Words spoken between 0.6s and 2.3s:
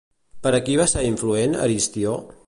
qui va ser influent, Aristió?